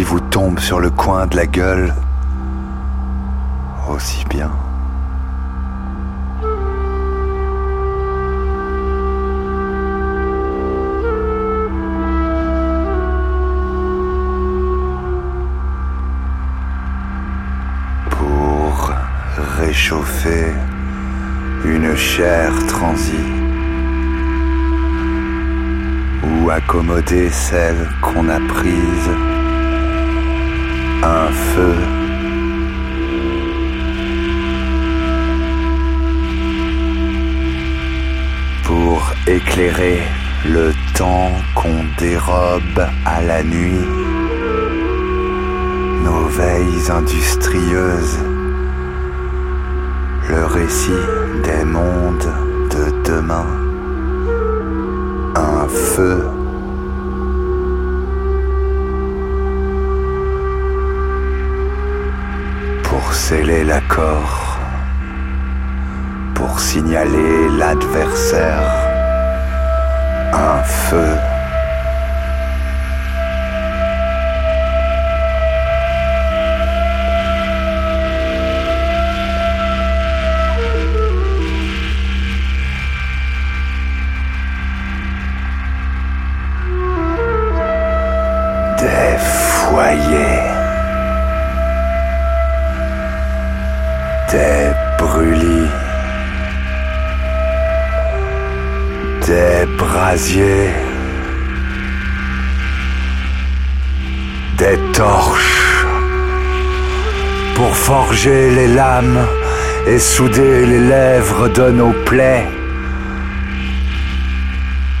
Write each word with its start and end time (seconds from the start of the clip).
Qui 0.00 0.04
vous 0.04 0.18
tombe 0.18 0.58
sur 0.58 0.80
le 0.80 0.88
coin 0.88 1.26
de 1.26 1.36
la 1.36 1.44
gueule 1.44 1.94
aussi 3.86 4.24
bien. 4.30 4.50
Pour 18.08 18.94
réchauffer 19.58 20.46
une 21.66 21.94
chair 21.94 22.50
transie 22.68 23.12
ou 26.24 26.48
accommoder 26.48 27.28
celle 27.28 27.86
qu'on 28.00 28.30
a 28.30 28.40
prise 28.48 29.29
un 31.02 31.28
feu 31.32 31.74
pour 38.64 39.12
éclairer 39.26 40.02
le 40.46 40.72
temps 40.96 41.32
qu'on 41.54 41.84
dérobe 41.98 42.86
à 43.04 43.22
la 43.22 43.42
nuit 43.42 43.86
nos 46.04 46.26
veilles 46.28 46.90
industrieuses, 46.90 48.18
le 50.28 50.44
récit 50.46 51.04
des 51.44 51.64
mondes 51.64 52.32
de 52.70 53.10
demain, 53.10 53.46
un 55.34 55.68
feu. 55.68 56.39
Sceller 63.30 63.62
l'accord, 63.62 64.58
pour 66.34 66.58
signaler 66.58 67.48
l'adversaire, 67.58 68.72
un 70.32 70.60
feu. 70.64 71.14
des 88.80 89.18
foyers, 89.18 90.29
des 104.58 104.76
torches. 104.92 105.86
Pour 107.54 107.76
forger 107.76 108.50
les 108.50 108.66
lames 108.66 109.24
et 109.86 110.00
souder 110.00 110.66
les 110.66 110.80
lèvres 110.80 111.48
de 111.48 111.70
nos 111.70 111.92
plaies. 112.04 112.48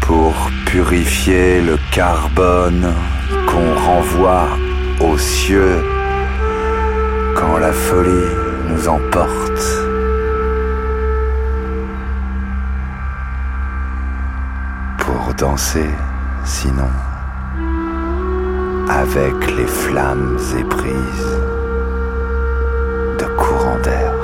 Pour 0.00 0.34
purifier 0.66 1.60
le 1.60 1.76
carbone 1.90 2.94
qu'on 3.48 3.74
renvoie 3.74 4.48
aux 5.00 5.18
cieux 5.18 5.82
quand 7.34 7.58
la 7.58 7.72
folie 7.72 8.30
nous 8.68 8.86
emporte. 8.86 9.49
Danser, 15.50 15.90
sinon, 16.44 16.90
avec 18.88 19.56
les 19.56 19.66
flammes 19.66 20.38
éprises 20.56 21.38
de 23.18 23.24
courant 23.36 23.78
d'air. 23.82 24.19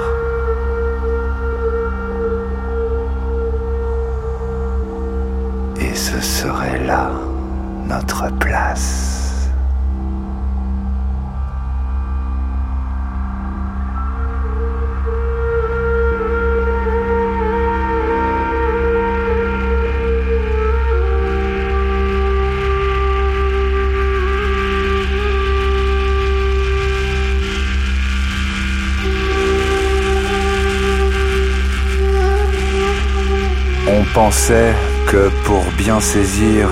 Pensait 34.37 34.75
que 35.06 35.31
pour 35.44 35.65
bien 35.79 35.99
saisir 35.99 36.69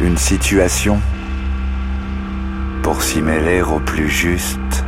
une 0.00 0.16
situation, 0.16 1.00
pour 2.84 3.02
s'y 3.02 3.20
mêler 3.20 3.62
au 3.62 3.80
plus 3.80 4.08
juste, 4.08 4.84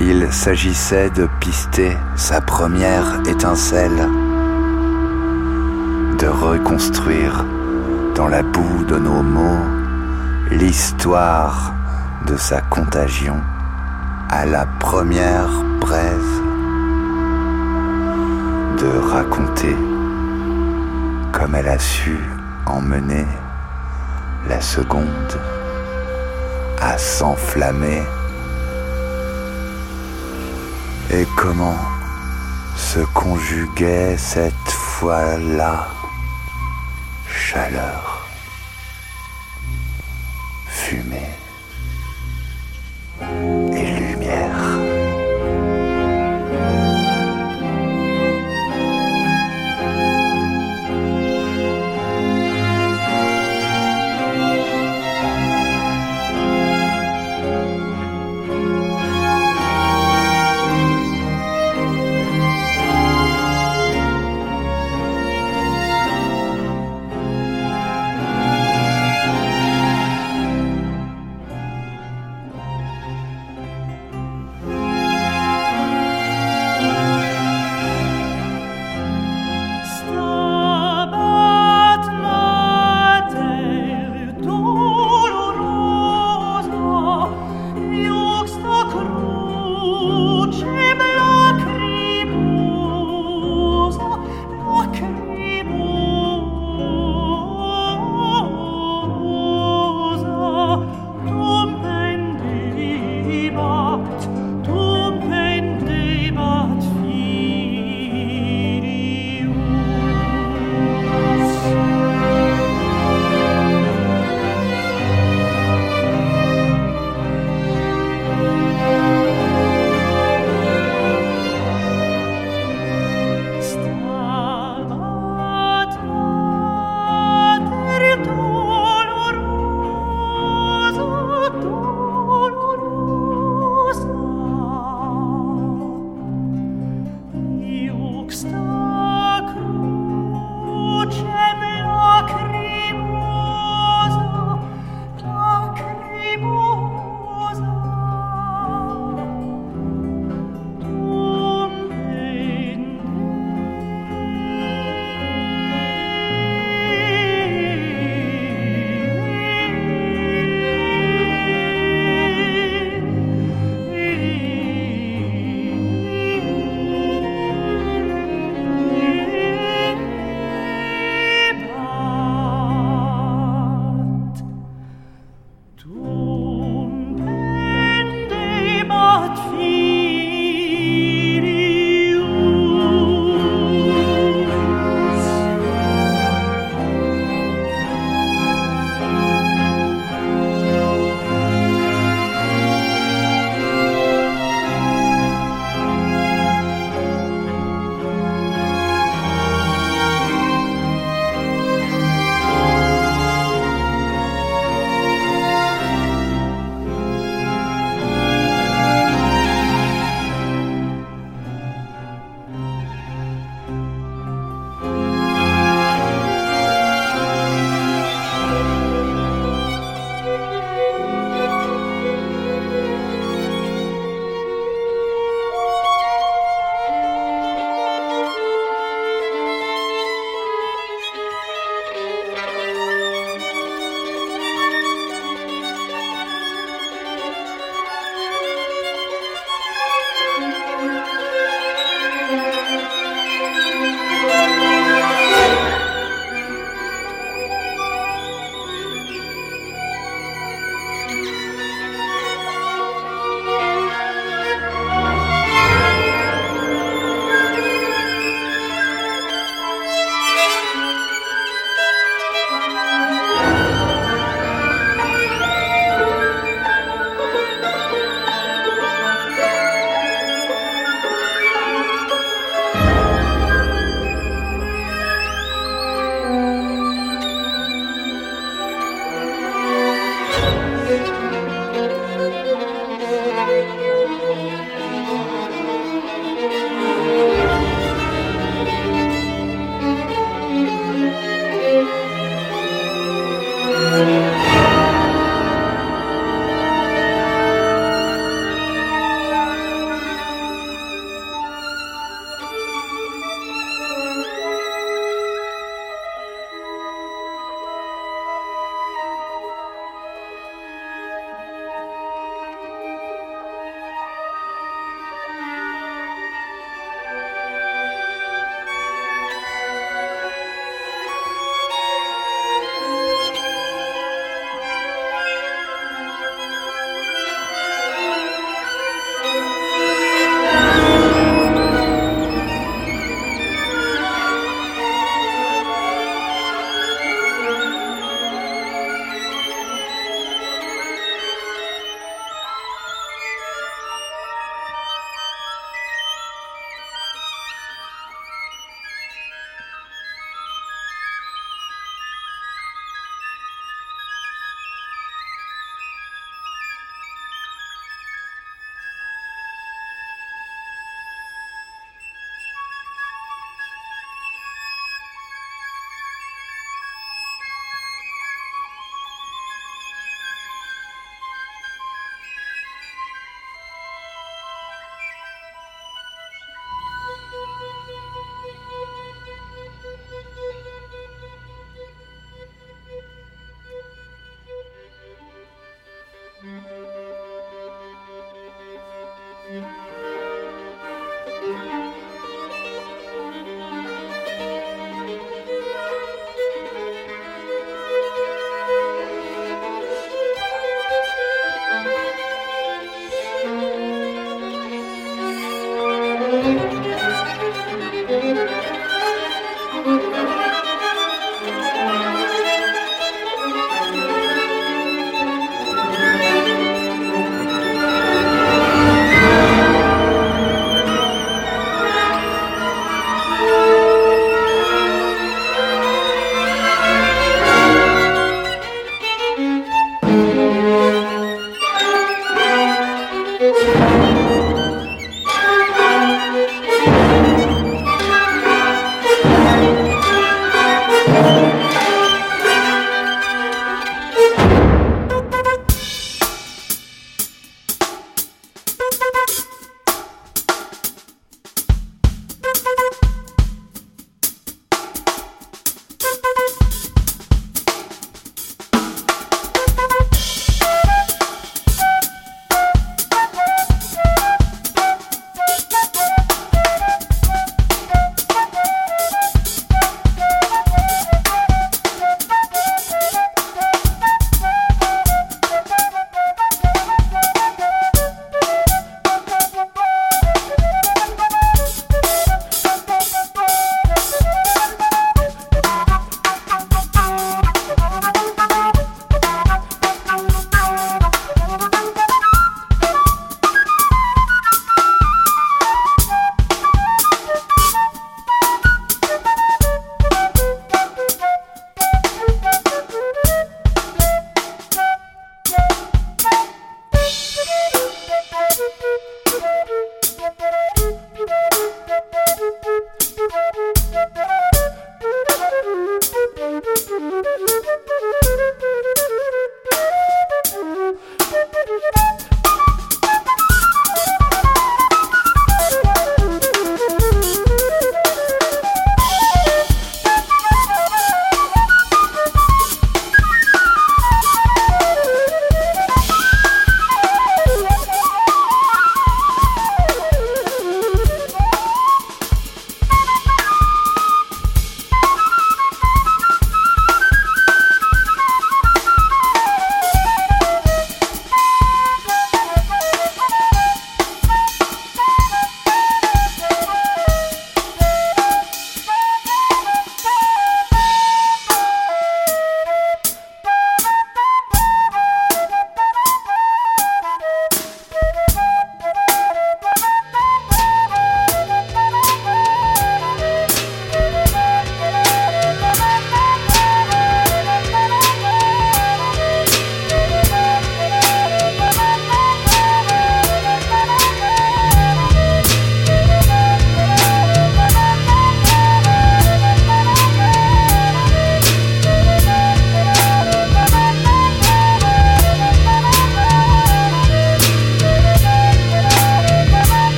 il 0.00 0.32
s'agissait 0.32 1.10
de 1.10 1.28
pister 1.40 1.96
sa 2.14 2.40
première 2.40 3.20
étincelle, 3.28 4.08
de 6.20 6.28
reconstruire 6.28 7.44
dans 8.14 8.28
la 8.28 8.44
boue 8.44 8.84
de 8.84 8.98
nos 8.98 9.22
mots 9.22 9.66
l'histoire 10.52 11.74
de 12.26 12.36
sa 12.36 12.60
contagion 12.60 13.40
à 14.30 14.46
la 14.46 14.66
première 14.78 15.64
braise, 15.80 16.42
de 18.78 18.98
raconter 18.98 19.76
comme 21.36 21.54
elle 21.54 21.68
a 21.68 21.78
su 21.78 22.18
emmener 22.64 23.26
la 24.48 24.58
seconde 24.58 25.38
à 26.80 26.96
s'enflammer. 26.96 28.02
Et 31.10 31.26
comment 31.36 31.76
se 32.74 33.00
conjuguait 33.12 34.16
cette 34.16 34.70
fois-là 34.70 35.88
chaleur, 37.28 38.15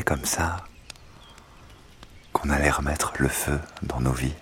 Comme 0.00 0.24
ça 0.24 0.64
qu'on 2.32 2.48
allait 2.48 2.70
remettre 2.70 3.12
le 3.18 3.28
feu 3.28 3.60
dans 3.82 4.00
nos 4.00 4.12
vies 4.12 4.34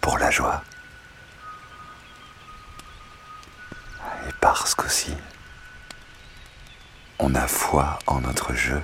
pour 0.00 0.16
la 0.16 0.30
joie. 0.30 0.64
Et 4.26 4.32
parce 4.40 4.74
qu'aussi, 4.74 5.14
on 7.18 7.34
a 7.34 7.46
foi 7.46 7.98
en 8.06 8.22
notre 8.22 8.54
jeu. 8.54 8.82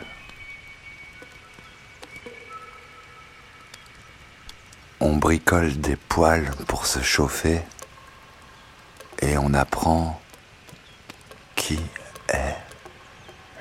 On 5.00 5.16
bricole 5.16 5.80
des 5.80 5.96
poils 5.96 6.50
pour 6.68 6.84
se 6.84 7.00
chauffer 7.00 7.62
et 9.22 9.38
on 9.38 9.54
apprend 9.54 10.20
qui 11.56 11.80
est 12.28 12.56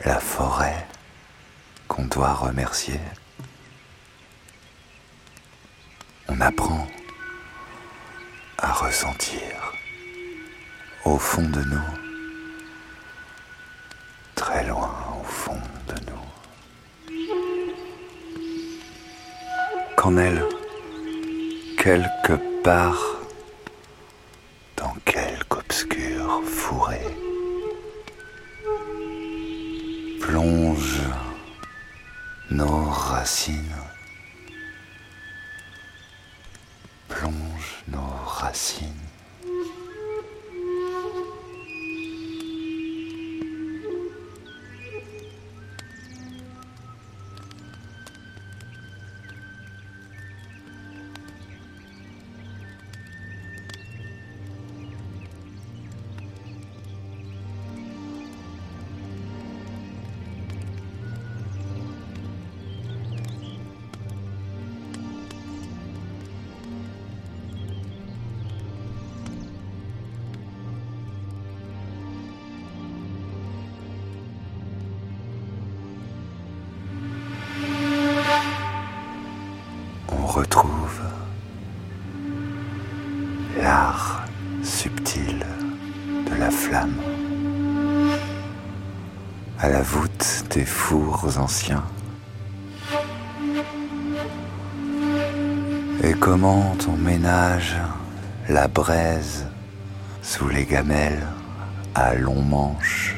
la 0.05 0.20
forêt 0.20 0.88
qu'on 2.20 2.26
doit 2.26 2.34
remercier. 2.34 2.99
On 6.28 6.41
apprend 6.41 6.86
à 8.57 8.74
ressentir 8.74 9.74
au 11.05 11.17
fond 11.17 11.47
de 11.49 11.63
nous, 11.63 11.89
très 14.36 14.65
loin 14.67 14.93
au 15.20 15.24
fond 15.24 15.61
de 15.88 15.95
nous. 16.09 16.26
Qu'en 19.95 20.17
elle, 20.17 20.43
quelque 21.78 22.34
part, 22.63 23.18
Et 96.03 96.13
comment 96.13 96.75
on 96.87 96.91
ménage 96.91 97.75
la 98.49 98.67
braise 98.67 99.47
sous 100.21 100.47
les 100.47 100.65
gamelles 100.65 101.25
à 101.95 102.13
long 102.13 102.43
manche 102.43 103.15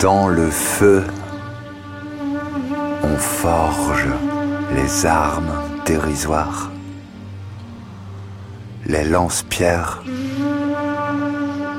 Dans 0.00 0.28
le 0.28 0.48
feu, 0.50 1.04
on 3.02 3.16
forge 3.16 4.06
les 4.74 5.04
armes 5.04 5.62
dérisoires, 5.84 6.70
les 8.86 9.04
lance-pierres, 9.04 10.02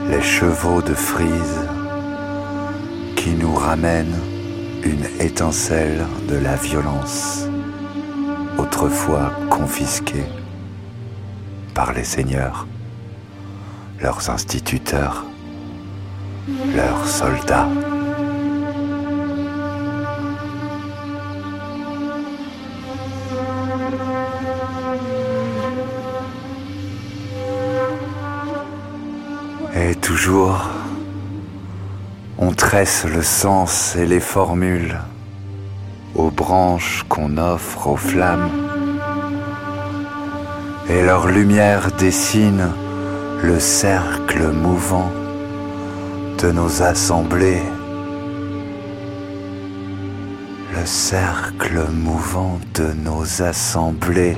les 0.10 0.22
chevaux 0.22 0.82
de 0.82 0.93
frise 0.95 1.60
qui 3.16 3.32
nous 3.32 3.53
ramènent 3.53 4.20
une 4.84 5.05
étincelle 5.20 6.03
de 6.28 6.36
la 6.36 6.55
violence, 6.55 7.47
autrefois 8.57 9.32
confisquée 9.49 10.26
par 11.76 11.93
les 11.93 12.03
seigneurs, 12.03 12.66
leurs 14.01 14.30
instituteurs, 14.30 15.26
leurs 16.76 17.07
soldats. 17.07 17.70
Le 32.72 33.24
sens 33.24 33.95
et 33.95 34.05
les 34.05 34.20
formules 34.20 34.99
aux 36.13 36.30
branches 36.30 37.03
qu'on 37.09 37.38
offre 37.38 37.88
aux 37.88 37.95
flammes. 37.95 38.49
Et 40.88 41.01
leur 41.01 41.28
lumière 41.28 41.91
dessine 41.97 42.67
le 43.41 43.59
cercle 43.59 44.51
mouvant 44.51 45.09
de 46.38 46.51
nos 46.51 46.84
assemblées. 46.84 47.63
Le 50.76 50.86
cercle 50.86 51.88
mouvant 51.91 52.59
de 52.76 52.93
nos 52.93 53.41
assemblées. 53.41 54.38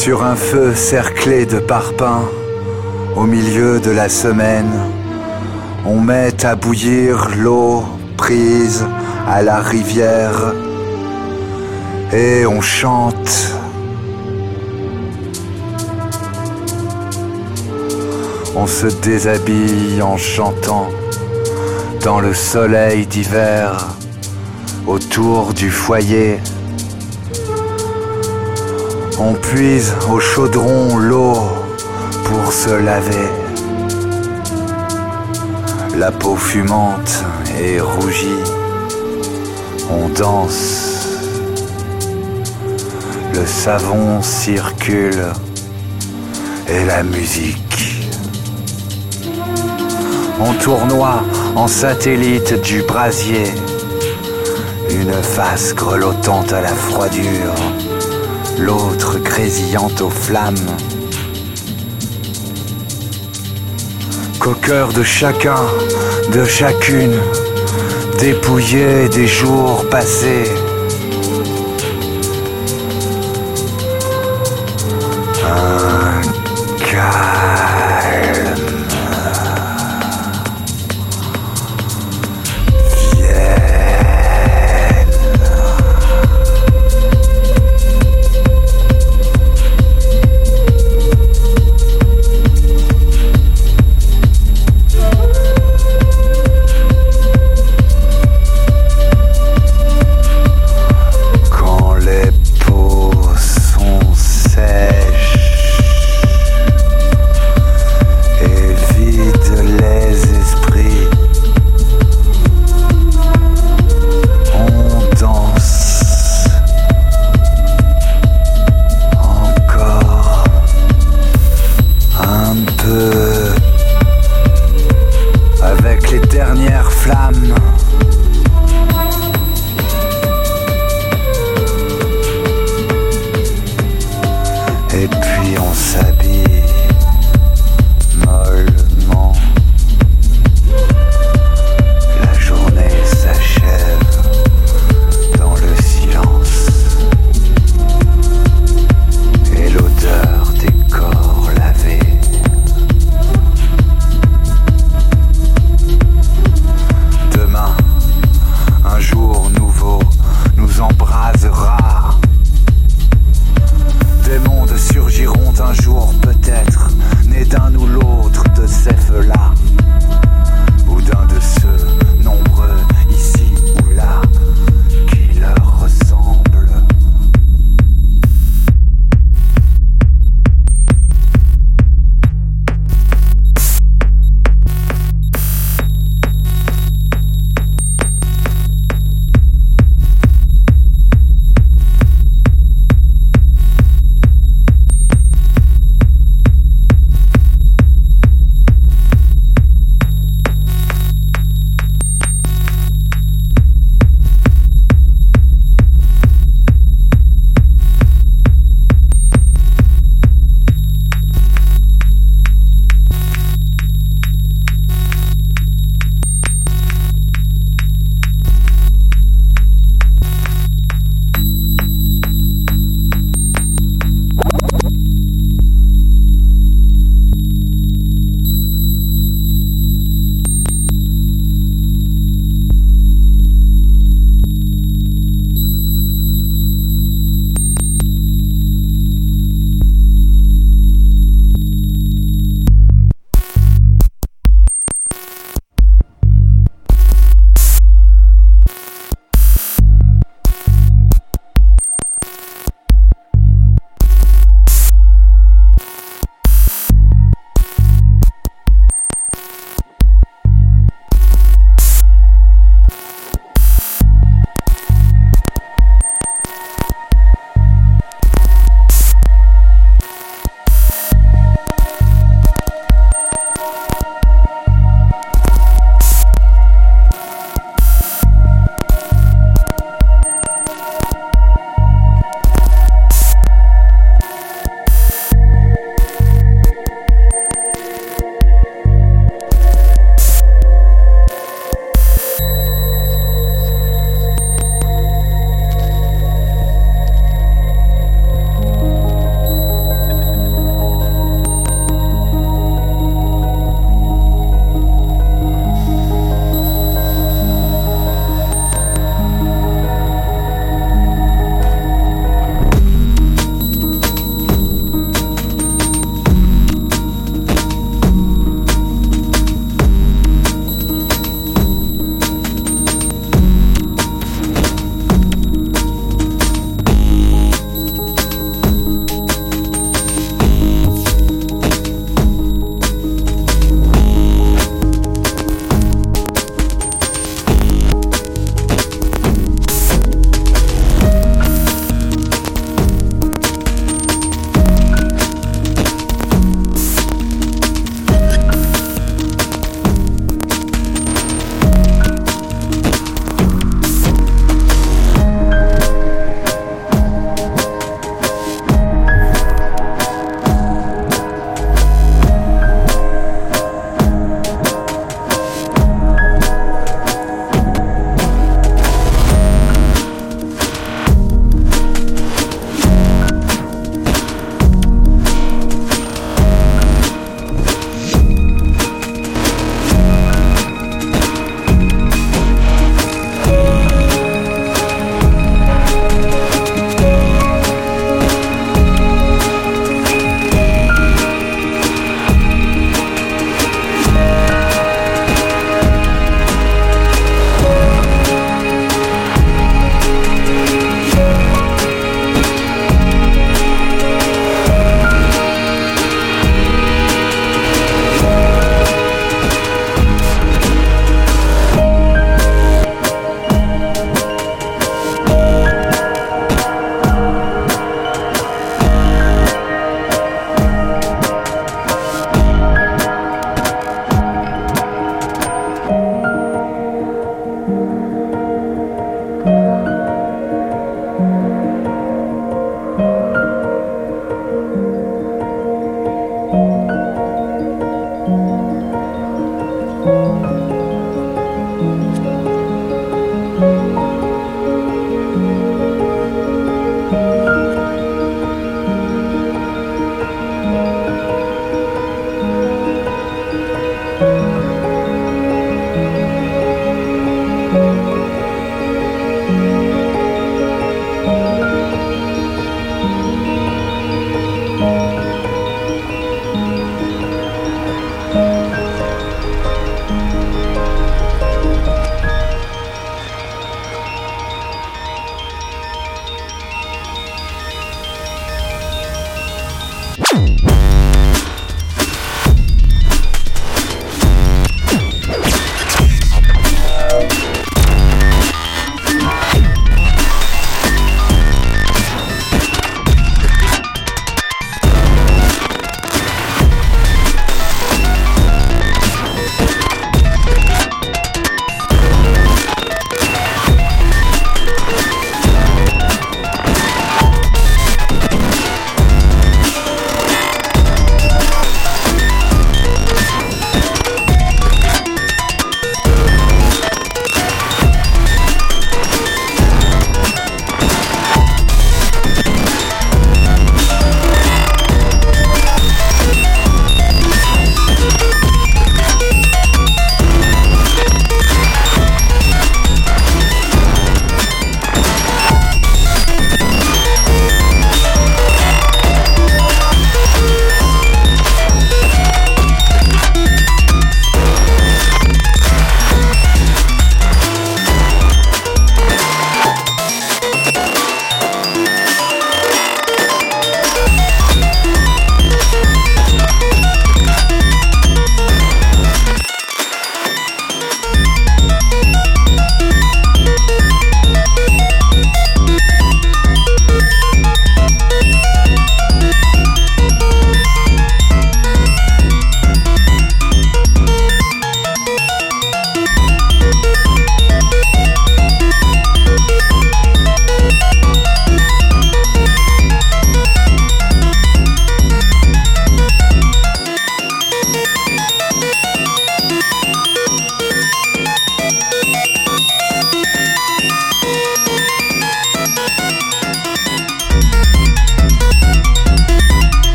Sur 0.00 0.24
un 0.24 0.34
feu 0.34 0.74
cerclé 0.74 1.44
de 1.44 1.58
parpaings, 1.58 2.26
au 3.16 3.24
milieu 3.24 3.80
de 3.80 3.90
la 3.90 4.08
semaine, 4.08 4.72
on 5.84 6.00
met 6.00 6.42
à 6.42 6.56
bouillir 6.56 7.28
l'eau 7.36 7.84
prise 8.16 8.86
à 9.28 9.42
la 9.42 9.60
rivière 9.60 10.54
et 12.14 12.46
on 12.46 12.62
chante. 12.62 13.52
On 18.56 18.66
se 18.66 18.86
déshabille 18.86 20.00
en 20.00 20.16
chantant 20.16 20.88
dans 22.02 22.20
le 22.20 22.32
soleil 22.32 23.04
d'hiver 23.06 23.88
autour 24.86 25.52
du 25.52 25.70
foyer 25.70 26.38
on 29.20 29.34
puise 29.34 29.94
au 30.10 30.18
chaudron 30.18 30.96
l'eau 30.96 31.34
pour 32.24 32.52
se 32.52 32.70
laver. 32.70 33.28
La 35.98 36.10
peau 36.10 36.36
fumante 36.36 37.24
et 37.60 37.80
rougie, 37.80 38.42
on 39.90 40.08
danse. 40.08 41.06
Le 43.34 43.44
savon 43.44 44.22
circule 44.22 45.26
et 46.68 46.84
la 46.86 47.02
musique. 47.02 48.08
On 50.40 50.54
tournoie 50.54 51.22
en 51.56 51.66
satellite 51.66 52.54
du 52.62 52.82
brasier, 52.82 53.52
une 54.90 55.12
face 55.12 55.74
grelottante 55.74 56.52
à 56.54 56.62
la 56.62 56.74
froidure 56.74 57.54
l'autre 58.60 59.18
grésillant 59.18 59.90
aux 60.00 60.10
flammes. 60.10 60.76
Qu'au 64.38 64.54
cœur 64.54 64.92
de 64.92 65.02
chacun, 65.02 65.64
de 66.32 66.44
chacune, 66.44 67.18
dépouillé 68.18 69.08
des 69.08 69.26
jours 69.26 69.88
passés, 69.90 70.44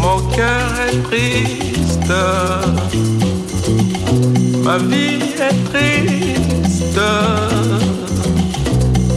mon 0.00 0.20
cœur 0.34 0.66
est 0.88 1.02
triste, 1.04 2.12
ma 4.64 4.78
vie 4.78 5.20
est 5.38 5.58
triste. 5.70 7.00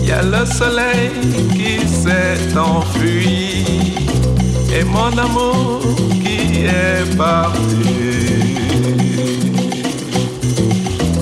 Il 0.01 0.07
y 0.07 0.11
a 0.11 0.21
le 0.21 0.45
soleil 0.45 1.11
qui 1.55 1.87
s'est 1.87 2.57
enfui 2.57 3.65
et 4.75 4.83
mon 4.83 5.17
amour 5.17 5.81
qui 6.23 6.65
est 6.65 7.17
parti. 7.17 7.81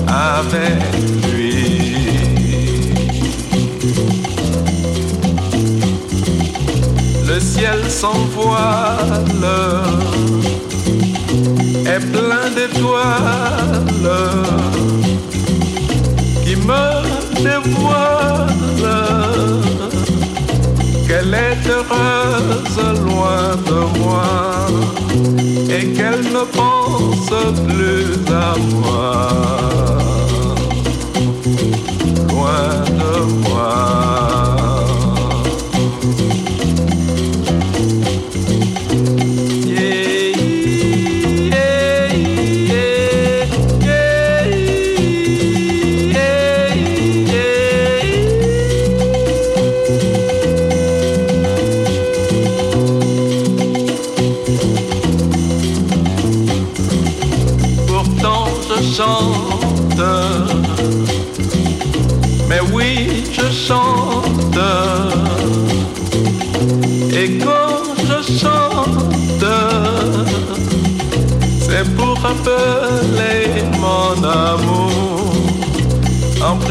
Avec 0.06 1.19
ciel 7.38 7.88
sans 7.88 8.24
voile 8.34 9.46
est 11.86 12.00
plein 12.12 12.50
d'étoiles 12.56 14.18
qui 16.44 16.56
me 16.56 16.86
dévoilent 17.46 18.90
qu'elle 21.06 21.34
est 21.34 21.62
heureuse 21.68 22.80
loin 23.04 23.56
de 23.66 23.80
moi 24.00 24.32
et 25.68 25.92
qu'elle 25.92 26.22
ne 26.32 26.44
pense 26.58 27.32
plus 27.66 28.12
à 28.32 28.56
moi. 28.74 29.28
Loin 32.28 32.84
de 33.02 33.48
moi 33.48 34.49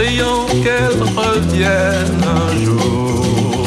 essayons 0.10 0.46
qu'elle 0.64 1.02
revienne 1.16 2.24
un 2.24 2.66
jour. 2.66 3.66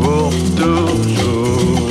Pour 0.00 0.32
toujours. 0.56 1.88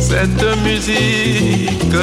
Cette 0.00 0.44
musique 0.64 1.96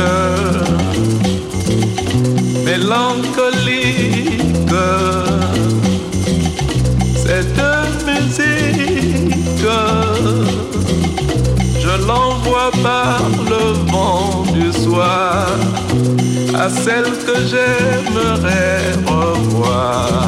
mélancolique, 2.66 4.40
cette 7.26 7.64
musique, 8.08 9.68
je 11.80 12.08
l'envoie 12.08 12.72
par 12.82 13.22
le 13.50 13.92
vent 13.92 14.33
à 15.02 16.70
celle 16.70 17.12
que 17.26 17.36
j'aimerais 17.50 18.92
revoir. 19.08 20.24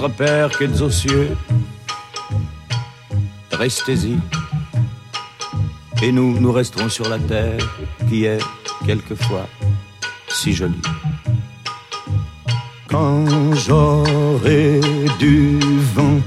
Notre 0.00 0.14
Père 0.14 0.50
qui 0.50 0.62
es 0.62 0.80
aux 0.80 0.90
cieux, 0.90 1.36
restez-y. 3.50 4.16
Et 6.00 6.12
nous, 6.12 6.38
nous 6.38 6.52
resterons 6.52 6.88
sur 6.88 7.08
la 7.08 7.18
terre 7.18 7.58
qui 8.08 8.24
est 8.24 8.38
quelquefois 8.86 9.48
si 10.28 10.52
jolie. 10.52 10.80
Quand 12.88 13.54
j'aurai 13.54 14.78
du 15.18 15.58
vent 15.96 16.20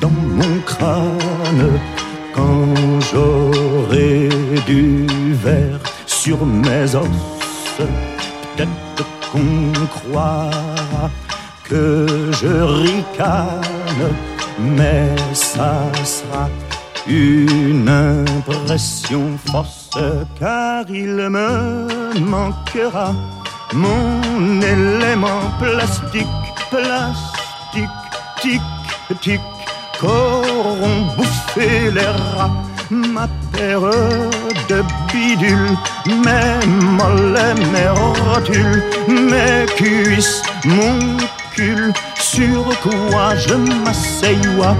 dans 0.00 0.10
mon 0.10 0.58
crâne, 0.66 1.78
quand 2.34 2.74
j'aurai 3.12 4.28
du 4.66 5.06
verre 5.34 5.78
sur 6.06 6.44
mes 6.44 6.92
os, 6.96 7.06
peut-être 7.76 9.06
qu'on 9.30 9.72
croira 9.86 10.50
que 11.72 12.06
je 12.40 12.54
ricane, 12.84 14.12
mais 14.76 15.08
ça 15.32 15.74
sera 16.04 16.46
une 17.06 17.88
impression 17.88 19.24
fausse, 19.46 19.90
car 20.38 20.84
il 20.90 21.16
me 21.36 21.88
manquera 22.20 23.14
mon 23.72 24.60
élément 24.60 25.44
plastique, 25.58 26.36
plastique, 26.70 27.98
tic, 28.42 28.62
tic, 29.22 29.40
qu'auront 29.98 31.00
bouffé 31.16 31.90
les 31.90 32.12
rats, 32.36 32.56
ma 32.90 33.26
paire 33.52 33.80
de 34.68 34.78
bidules, 35.10 35.76
mes 36.06 36.66
mollets, 36.98 37.54
mes 37.72 37.88
rotules, 37.88 38.82
mes 39.08 39.64
cuisses, 39.76 40.42
mon 40.66 41.16
sur 42.18 42.80
quoi 42.80 43.34
je 43.36 43.54
m'asseyois 43.54 44.76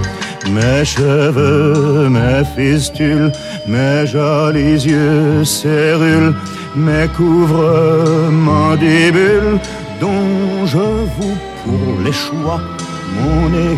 mes 0.51 0.83
cheveux, 0.83 2.09
mes 2.09 2.43
fistules, 2.55 3.31
mes 3.67 4.05
jolis 4.05 4.85
yeux 4.85 5.45
cérules, 5.45 6.35
mes 6.75 7.07
couvre 7.15 8.29
mandibule 8.29 9.59
dont 10.01 10.65
je 10.65 10.77
vous 10.77 11.37
pour 11.63 12.01
les 12.03 12.11
choix 12.11 12.59
mon 13.21 13.49
nez 13.49 13.77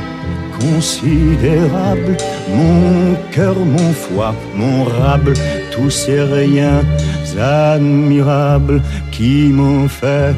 considérable, 0.59 2.17
mon 2.49 3.15
cœur, 3.31 3.55
mon 3.57 3.93
foie, 3.93 4.33
mon 4.55 4.85
rable, 4.85 5.33
tous 5.71 5.89
ces 5.89 6.21
riens 6.21 6.81
admirables 7.37 8.81
qui 9.11 9.49
m'ont 9.49 9.87
fait 9.87 10.33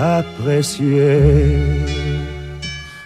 apprécier 0.00 1.20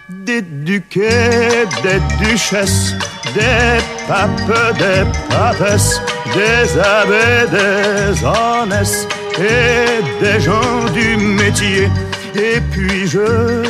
des 0.09 0.41
duquets, 0.41 1.65
des 1.83 1.99
duchesses, 2.23 2.93
des 3.33 3.79
papes, 4.07 4.77
des 4.77 5.03
papesses, 5.29 6.01
des 6.33 6.79
abbés, 6.79 7.45
des 7.51 8.23
honnêtes 8.23 9.07
et 9.37 10.23
des 10.23 10.39
gens 10.39 10.85
du 10.93 11.17
métier. 11.17 11.89
Et 12.35 12.59
puis 12.71 13.07
je 13.07 13.27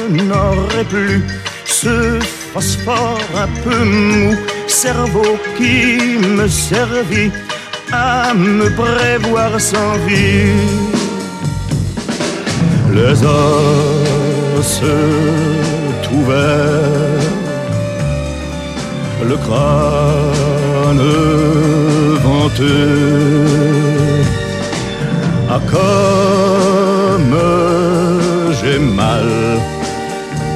n'aurai 0.10 0.84
plus 0.90 1.24
ce 1.66 2.20
phosphore 2.54 3.20
un 3.36 3.48
peu 3.64 3.84
mou, 3.84 4.36
cerveau 4.68 5.38
qui 5.58 6.18
me 6.20 6.48
servit 6.48 7.32
à 7.92 8.34
me 8.34 8.70
prévoir 8.70 9.60
sans 9.60 9.98
vie. 10.08 10.95
Les 12.96 13.22
os 13.24 14.82
ouvert, 16.18 17.26
le 19.30 19.38
crâne 19.46 21.04
venteux. 22.24 23.44
Ah, 25.50 25.62
comme 25.74 27.38
j'ai 28.58 28.80
mal 28.80 29.30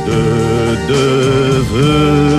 de 0.08 0.24
devenir 0.94 2.30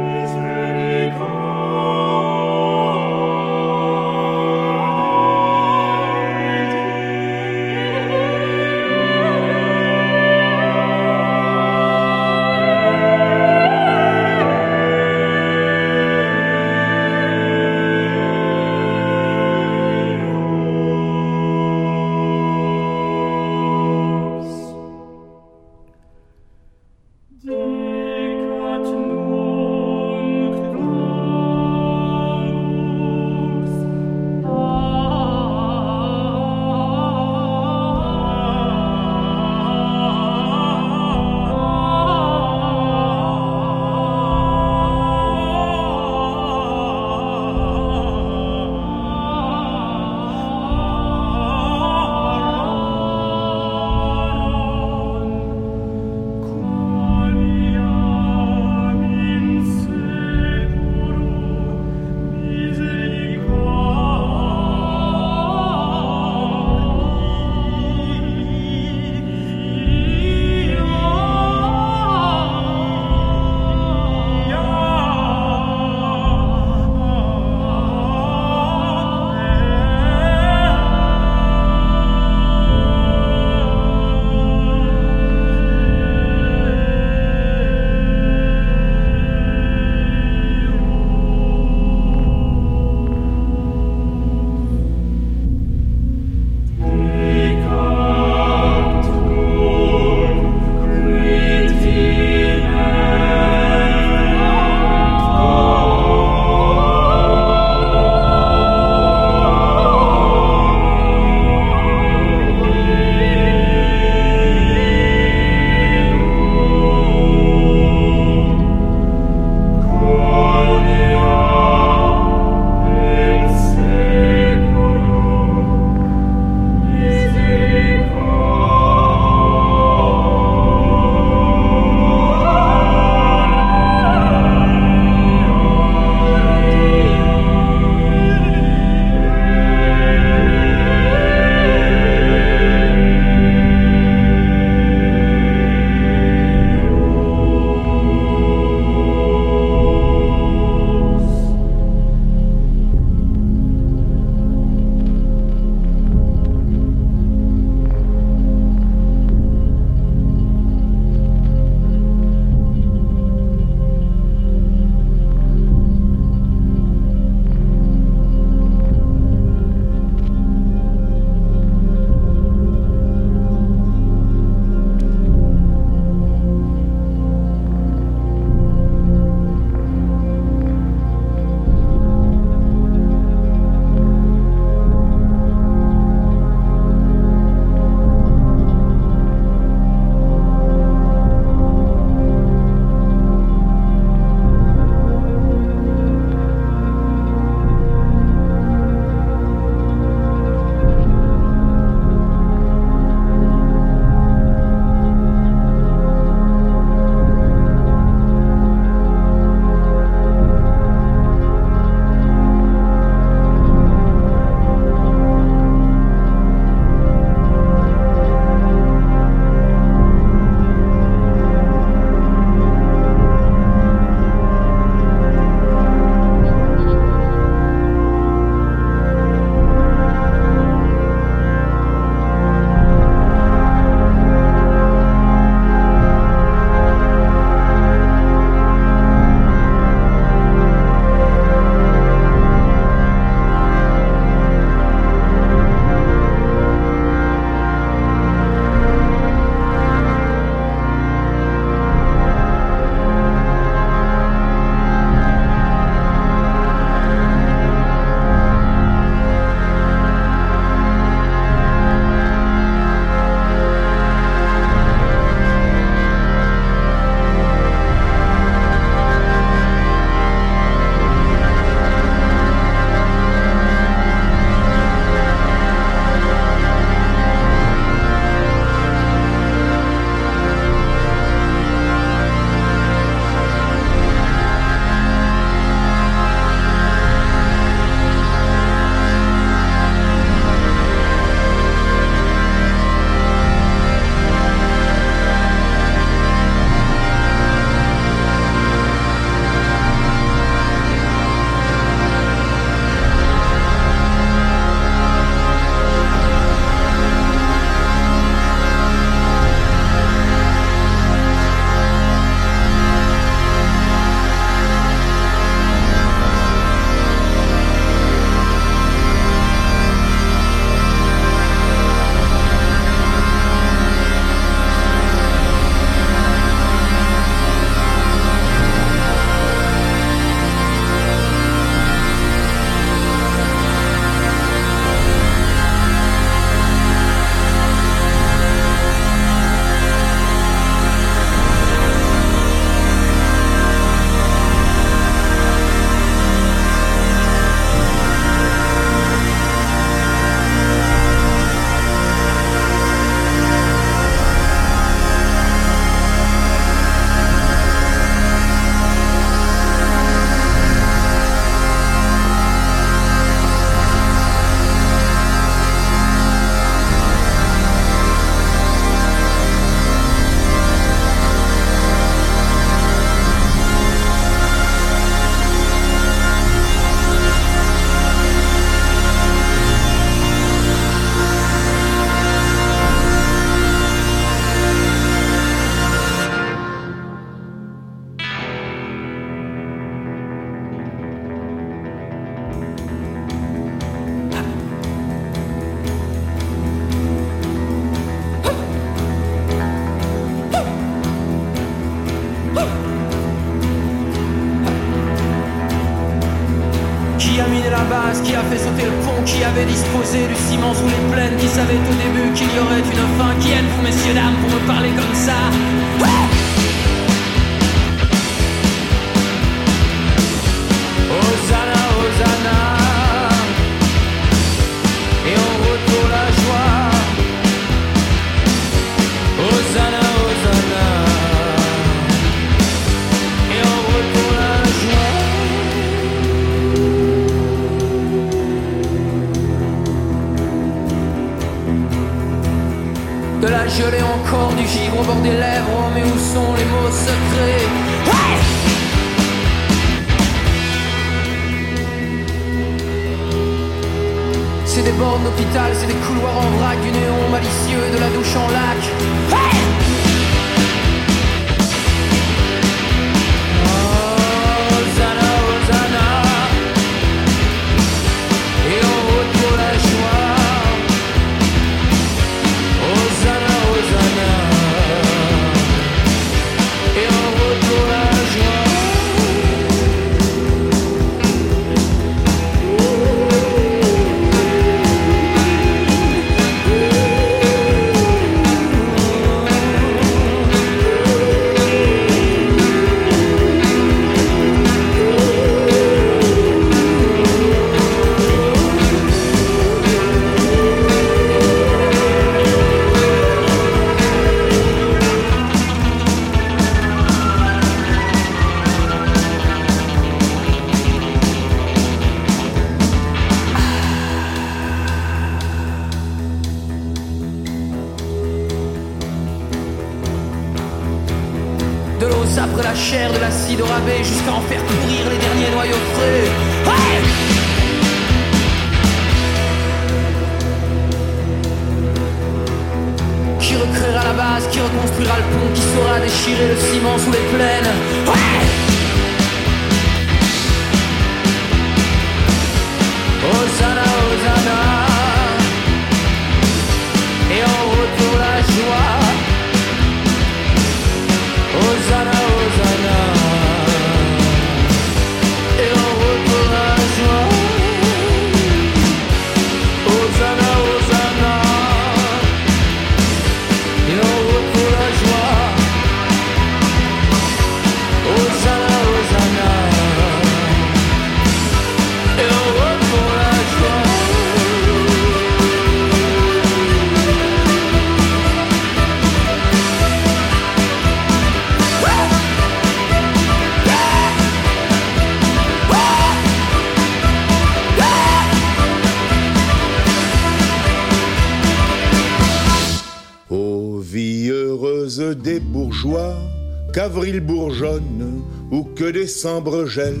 qu'avril 596.94 597.20
bourgeonne 597.20 598.22
ou 598.52 598.62
que 598.62 598.88
décembre 598.88 599.66
gèle, 599.66 600.00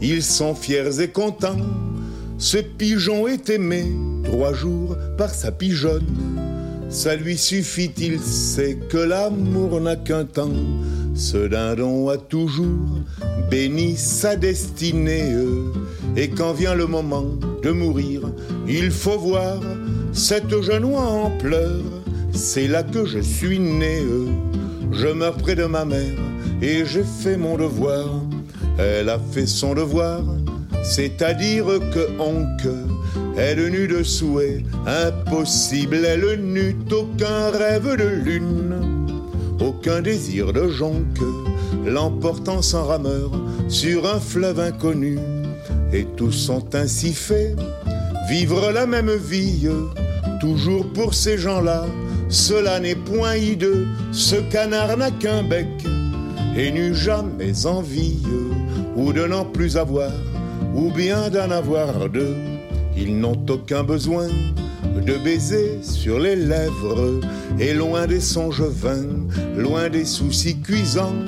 ils 0.00 0.22
sont 0.22 0.54
fiers 0.54 1.02
et 1.02 1.08
contents. 1.08 1.60
Ce 2.38 2.56
pigeon 2.56 3.28
est 3.28 3.50
aimé 3.50 3.84
trois 4.24 4.54
jours 4.54 4.96
par 5.18 5.28
sa 5.28 5.52
pigeonne. 5.52 6.40
Ça 6.88 7.16
lui 7.16 7.36
suffit, 7.36 7.92
il 7.98 8.18
sait 8.18 8.78
que 8.88 8.96
l'amour 8.96 9.78
n'a 9.82 9.96
qu'un 9.96 10.24
temps. 10.24 10.56
Ce 11.14 11.48
dindon 11.48 12.08
a 12.08 12.16
toujours 12.16 12.88
béni 13.50 13.96
sa 13.96 14.34
destinée. 14.34 15.36
Et 16.16 16.30
quand 16.30 16.54
vient 16.54 16.74
le 16.74 16.86
moment 16.86 17.26
de 17.62 17.70
mourir, 17.72 18.22
il 18.66 18.90
faut 18.90 19.18
voir 19.18 19.60
cette 20.14 20.62
jeune 20.62 20.86
en 20.86 21.30
pleurs. 21.38 21.82
C'est 22.32 22.68
là 22.68 22.82
que 22.82 23.04
je 23.04 23.18
suis 23.18 23.58
né. 23.58 24.00
Je 24.92 25.08
meurs 25.08 25.36
près 25.36 25.54
de 25.54 25.64
ma 25.64 25.84
mère 25.84 26.18
et 26.60 26.84
j'ai 26.84 27.02
fait 27.02 27.36
mon 27.36 27.56
devoir. 27.56 28.08
Elle 28.78 29.08
a 29.08 29.18
fait 29.18 29.46
son 29.46 29.74
devoir, 29.74 30.22
c'est-à-dire 30.82 31.64
que 31.92 32.08
Honk, 32.18 32.66
elle 33.36 33.68
n'eut 33.68 33.88
de 33.88 34.02
souhait 34.02 34.62
impossible, 34.86 36.04
elle 36.04 36.40
n'eut 36.42 36.76
aucun 36.90 37.50
rêve 37.50 37.96
de 37.96 38.04
lune, 38.04 39.06
aucun 39.60 40.00
désir 40.00 40.52
de 40.52 40.68
jonque, 40.68 41.20
l'emportant 41.86 42.62
sans 42.62 42.84
rameur 42.84 43.30
sur 43.68 44.06
un 44.06 44.20
fleuve 44.20 44.60
inconnu. 44.60 45.18
Et 45.92 46.06
tous 46.16 46.32
sont 46.32 46.74
ainsi 46.74 47.12
faits, 47.12 47.56
vivre 48.28 48.72
la 48.72 48.86
même 48.86 49.12
vie, 49.12 49.68
toujours 50.40 50.86
pour 50.92 51.14
ces 51.14 51.36
gens-là 51.36 51.86
cela 52.32 52.80
n'est 52.80 52.94
point 52.94 53.36
hideux, 53.36 53.86
ce 54.10 54.36
canard 54.36 54.96
n'a 54.96 55.10
qu'un 55.10 55.42
bec 55.42 55.68
et 56.56 56.72
n'eut 56.72 56.94
jamais 56.94 57.66
envie 57.66 58.22
ou 58.96 59.12
de 59.12 59.26
n'en 59.26 59.44
plus 59.44 59.76
avoir, 59.76 60.12
ou 60.74 60.90
bien 60.90 61.28
d'en 61.28 61.50
avoir 61.50 62.08
deux. 62.08 62.34
Ils 62.96 63.18
n'ont 63.18 63.40
aucun 63.48 63.84
besoin 63.84 64.28
de 65.06 65.14
baiser 65.18 65.82
sur 65.82 66.18
les 66.18 66.36
lèvres 66.36 67.20
et 67.60 67.74
loin 67.74 68.06
des 68.06 68.20
songes 68.20 68.62
vains, 68.62 69.26
loin 69.56 69.90
des 69.90 70.06
soucis 70.06 70.58
cuisants, 70.58 71.24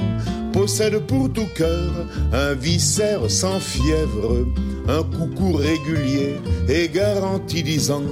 possède 0.52 0.98
pour 1.00 1.30
tout 1.32 1.48
cœur 1.54 1.92
un 2.32 2.54
viscère 2.54 3.30
sans 3.30 3.60
fièvre, 3.60 4.46
un 4.88 5.02
coucou 5.02 5.52
régulier 5.52 6.36
et 6.68 6.88
garanti 6.88 7.62
disant 7.62 8.04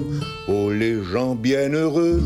Oh 0.48 0.70
les 0.70 1.02
gens 1.02 1.34
bienheureux, 1.34 2.20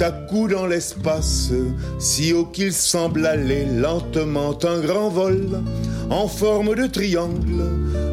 à 0.00 0.10
coup 0.10 0.48
dans 0.48 0.66
l'espace, 0.66 1.50
si 1.98 2.32
haut 2.32 2.44
qu'il 2.44 2.72
semble 2.72 3.26
aller 3.26 3.64
lentement 3.64 4.56
un 4.64 4.80
grand 4.80 5.08
vol, 5.08 5.48
en 6.10 6.28
forme 6.28 6.74
de 6.74 6.86
triangle, 6.86 7.64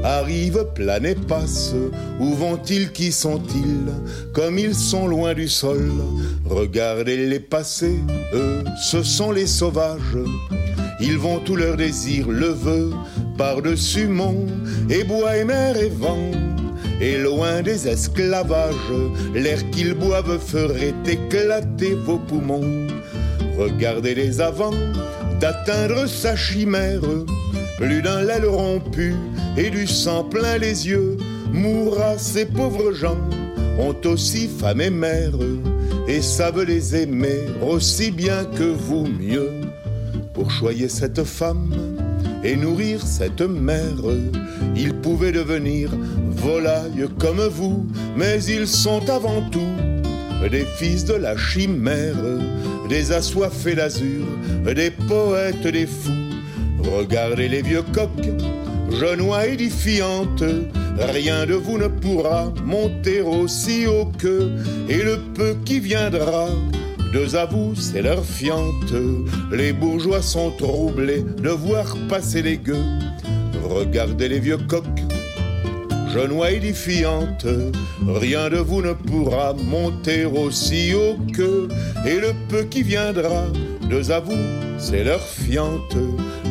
arrive, 0.04 0.66
plane 0.76 1.06
et 1.06 1.16
passe. 1.16 1.74
Où 2.20 2.34
vont-ils, 2.34 2.92
qui 2.92 3.12
sont-ils, 3.12 3.92
comme 4.34 4.60
ils 4.60 4.76
sont 4.76 5.08
loin 5.08 5.34
du 5.34 5.48
sol 5.48 5.92
Regardez-les 6.46 7.40
passer, 7.40 8.00
eux, 8.34 8.64
ce 8.82 9.04
sont 9.04 9.32
les 9.32 9.48
sauvages. 9.48 10.18
Ils 11.00 11.18
vont 11.18 11.40
tout 11.40 11.56
leur 11.56 11.78
désir, 11.78 12.30
le 12.30 12.50
vœu, 12.50 12.92
par-dessus 13.38 14.08
mont, 14.08 14.46
et 14.90 15.04
bois 15.04 15.38
et 15.38 15.44
mer 15.44 15.78
et 15.78 15.90
vent 15.90 16.32
Et 17.02 17.18
loin 17.18 17.62
des 17.62 17.88
esclavages, 17.88 18.94
l'air 19.34 19.70
qu'ils 19.72 19.94
boivent 19.94 20.40
ferait 20.40 20.94
éclater 21.06 21.94
vos 21.94 22.18
poumons. 22.18 22.88
Regardez 23.58 24.16
les 24.16 24.40
avant 24.40 24.74
d'atteindre 25.40 26.08
sa 26.08 26.36
chimère. 26.36 27.02
Plus 27.78 28.02
d'un 28.02 28.22
l'aile 28.24 28.46
rompu 28.46 29.14
et 29.58 29.70
du 29.70 29.86
sang 29.88 30.24
plein 30.24 30.58
les 30.58 30.88
yeux. 30.88 31.18
Mourra 31.52 32.18
ces 32.18 32.46
pauvres 32.46 32.92
gens, 32.92 33.18
ont 33.80 33.96
aussi 34.06 34.48
femme 34.48 34.82
et 34.82 34.90
mère, 34.90 35.34
et 36.08 36.22
savent 36.22 36.64
les 36.64 36.96
aimer 36.96 37.40
aussi 37.62 38.12
bien 38.12 38.44
que 38.44 38.64
vous 38.64 39.06
mieux. 39.06 39.52
Pour 40.34 40.52
choyer 40.52 40.90
cette 40.90 41.24
femme 41.24 41.95
et 42.46 42.56
nourrir 42.56 43.02
cette 43.06 43.42
mère, 43.42 44.04
ils 44.76 44.94
pouvaient 44.94 45.32
devenir 45.32 45.90
volailles 46.30 47.08
comme 47.20 47.42
vous, 47.48 47.88
mais 48.16 48.44
ils 48.44 48.68
sont 48.68 49.10
avant 49.10 49.42
tout 49.50 49.74
des 50.52 50.66
fils 50.78 51.06
de 51.06 51.16
la 51.16 51.36
chimère, 51.36 52.16
des 52.88 53.12
assoiffés 53.12 53.74
d'azur, 53.74 54.26
des 54.76 54.92
poètes, 54.92 55.66
des 55.66 55.88
fous. 55.88 56.12
Regardez 56.84 57.48
les 57.48 57.64
vieux 57.64 57.84
coqs, 57.94 58.30
genois 58.92 59.48
édifiantes, 59.48 60.44
rien 61.00 61.48
de 61.48 61.56
vous 61.56 61.80
ne 61.80 61.88
pourra 61.88 62.54
monter 62.64 63.22
aussi 63.22 63.88
haut 63.88 64.12
que, 64.20 64.52
et 64.88 65.02
le 65.02 65.18
peu 65.34 65.56
qui 65.66 65.80
viendra, 65.80 66.50
deux 67.12 67.36
à 67.36 67.46
vous, 67.46 67.76
c'est 67.76 68.02
leur 68.02 68.24
fiante. 68.24 68.94
Les 69.52 69.74
bourgeois 69.74 70.22
sont 70.22 70.52
troublés 70.52 71.24
de 71.38 71.50
voir 71.50 71.96
passer 72.10 72.42
les 72.42 72.58
gueux. 72.58 72.86
Regardez 73.64 74.30
les 74.30 74.40
vieux 74.40 74.58
coqs, 74.58 75.04
genois 76.14 76.52
édifiantes, 76.52 77.48
rien 78.08 78.50
de 78.50 78.58
vous 78.58 78.82
ne 78.82 78.94
pourra 78.94 79.54
monter 79.54 80.26
aussi 80.26 80.94
haut 80.94 81.18
que, 81.34 81.68
et 82.06 82.20
le 82.20 82.34
peu 82.48 82.64
qui 82.64 82.84
viendra, 82.84 83.46
deux 83.90 84.12
vous, 84.20 84.38
c'est 84.78 85.04
leur 85.04 85.22
fiante. 85.22 85.98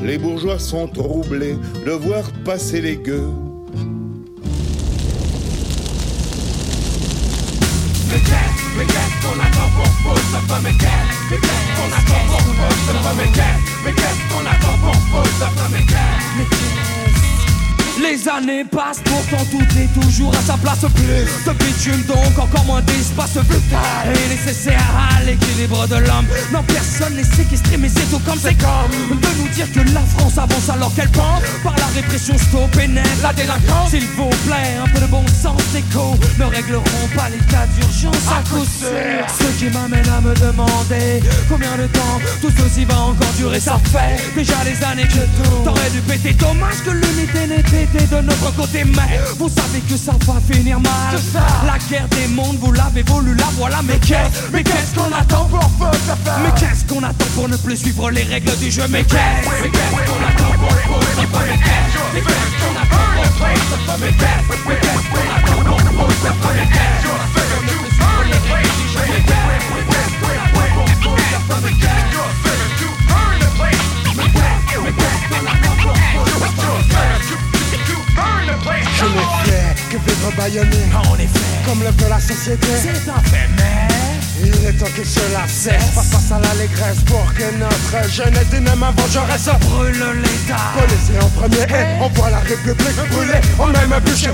Les 0.04 0.18
bourgeois 0.18 0.58
sont 0.58 0.88
troublés 0.88 1.56
de 1.86 1.92
voir 1.92 2.24
passer 2.44 2.80
les 2.80 2.96
gueux. 2.96 3.30
Fameux 10.48 10.76
qu'est-ce 10.78 11.30
Mais 11.30 11.38
qu'est-ce 11.38 11.70
qu'on 11.76 11.90
attend 11.98 12.26
pour 12.26 12.40
foutre 12.40 12.76
ce 12.86 12.92
fameux 13.04 13.30
qu'est-ce 13.32 13.84
Mais 13.84 13.92
qu'est-ce 13.92 14.34
qu'on 14.34 14.46
attend 14.46 14.78
pour 14.78 14.94
foutre 14.94 15.30
ce 15.38 15.60
fameux 15.60 15.84
qu'est-ce 15.86 16.93
Les 18.04 18.28
années 18.28 18.64
passent, 18.64 19.00
pourtant 19.02 19.42
tout 19.50 19.64
est 19.78 19.88
toujours 19.98 20.30
à 20.34 20.42
sa 20.42 20.58
place. 20.58 20.80
Plus 20.94 21.24
de 21.46 21.58
bitume 21.58 22.02
donc 22.02 22.38
encore 22.38 22.64
moins 22.66 22.82
d'espace 22.82 23.38
vital 23.38 24.12
Et 24.12 24.28
nécessaire 24.28 24.84
à 25.10 25.22
l'équilibre 25.22 25.86
de 25.88 25.96
l'homme. 25.96 26.26
Non 26.52 26.62
personne 26.64 27.14
n'est 27.14 27.24
séquestré 27.24 27.78
mais 27.78 27.88
c'est 27.88 28.08
tout 28.10 28.20
comme 28.26 28.38
c'est 28.38 28.56
comme. 28.58 29.18
De 29.18 29.42
nous 29.42 29.48
dire 29.48 29.72
que 29.72 29.80
la 29.94 30.02
France 30.02 30.36
avance 30.36 30.68
alors 30.68 30.94
qu'elle 30.94 31.08
pend. 31.10 31.40
Par 31.62 31.74
la 31.78 31.86
répression 31.94 32.36
stop 32.36 32.76
net 32.76 33.06
la 33.22 33.32
délinquance. 33.32 33.90
S'il 33.90 34.06
vous 34.16 34.28
plaît 34.46 34.76
un 34.84 34.88
peu 34.88 35.00
de 35.00 35.06
bon 35.06 35.24
sens 35.28 35.62
écho. 35.74 36.14
Ne 36.38 36.44
régleront 36.44 37.08
pas 37.16 37.30
l'état 37.30 37.66
d'urgence 37.74 38.28
à 38.28 38.42
coup 38.50 38.64
sûr. 38.64 39.24
Ce 39.40 39.58
qui 39.58 39.70
m'amène 39.70 40.08
à 40.08 40.20
me 40.20 40.34
demander 40.34 41.22
Combien 41.48 41.74
de 41.78 41.86
temps 41.86 42.20
tout 42.42 42.52
ceci 42.58 42.84
va 42.84 42.98
encore 43.00 43.32
durer. 43.38 43.60
Ça 43.60 43.80
fait 43.90 44.20
déjà 44.34 44.62
des 44.62 44.84
années 44.84 45.08
que 45.08 45.24
tout 45.42 45.64
T'aurais 45.64 45.90
dû 45.90 46.00
péter 46.00 46.34
Dommage 46.34 46.82
que 46.84 46.90
l'unité 46.90 47.46
n'était 47.46 47.93
de 48.02 48.20
notre 48.22 48.54
côté 48.56 48.84
Mais 48.84 49.20
vous 49.38 49.48
savez 49.48 49.80
que 49.88 49.96
ça 49.96 50.12
va 50.26 50.40
finir 50.50 50.80
mal 50.80 51.14
La 51.66 51.78
guerre 51.88 52.08
des 52.08 52.26
mondes 52.28 52.56
vous 52.60 52.72
l'avez 52.72 53.02
voulu 53.02 53.34
la 53.34 53.46
voilà 53.56 53.80
Mais 53.82 53.98
qu'est-ce 53.98 54.50
Mais 54.52 54.62
qu'est-ce 54.64 54.94
qu'on 54.94 55.12
attend 55.12 55.44
pour 55.44 55.70
Mais 55.80 56.50
qu'est-ce 56.58 56.84
qu'on 56.92 57.02
attend 57.02 57.26
pour 57.34 57.48
ne 57.48 57.56
plus 57.56 57.76
suivre 57.76 58.10
les 58.10 58.22
règles 58.24 58.56
du 58.58 58.70
jeu 58.70 58.84
Mais 58.88 59.04
qu'est-ce 59.04 59.48
Mais 59.62 59.70
qu'est-ce 59.70 60.10
qu'on 60.10 60.22
attend 60.26 60.52
pour 60.58 60.72
Mais 60.72 61.26
qu'est-ce 61.26 61.98
Mais 62.14 62.20
qu'est-ce 62.20 62.56
qu'on 62.60 62.74
attend 62.82 63.04
pour 63.14 63.98
Mais 63.98 64.12
qu'est-ce 64.12 64.68
Mais 64.68 64.76
qu'est-ce 64.76 65.08
qu'on 65.10 65.28
attend 65.36 65.62
pour 65.64 66.08
Mais 66.08 66.16
qu'est-ce 66.22 66.44
Mais 66.54 66.64
Je 71.80 71.93
n'ai 79.10 79.28
fait 79.44 79.74
que 79.90 79.96
vivre 79.96 80.32
baïonné 80.36 80.78
En 80.94 81.14
effet, 81.16 81.40
Comme 81.66 81.80
le 81.82 81.90
veut 81.90 82.08
la 82.08 82.20
société. 82.20 82.66
C'est 82.82 83.10
un 83.10 83.20
fait 83.20 83.48
mais 83.56 84.46
Il 84.46 84.66
est 84.66 84.72
temps 84.72 84.90
que 84.96 85.04
cela 85.04 85.46
cesse. 85.46 85.94
Face 85.94 86.10
face 86.10 86.32
à 86.32 86.38
l'allégresse 86.40 87.00
pour 87.06 87.32
que 87.34 87.44
notre 87.58 88.10
jeunesse 88.10 88.48
dynamo 88.50 88.86
vengeresse 88.96 89.50
Brûle 89.60 90.04
l'état. 90.22 90.56
Policier 90.78 91.18
en 91.20 91.28
premier 91.28 91.62
et 91.62 92.02
on 92.02 92.08
voit 92.08 92.30
la 92.30 92.38
République 92.38 93.10
brûler. 93.10 93.40
On 93.58 93.66
même 93.68 94.00
bûcher 94.04 94.30